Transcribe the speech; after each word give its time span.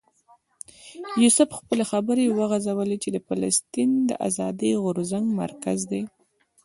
یوسف 1.23 1.49
خپلې 1.59 1.83
خبرې 1.91 2.25
وغځولې 2.37 2.97
چې 3.03 3.09
دا 3.11 3.19
د 3.23 3.25
فلسطین 3.27 3.91
د 4.09 4.11
آزادۍ 4.27 4.71
غورځنګ 4.83 5.25
مرکز 5.41 5.79
دی. 5.91 6.01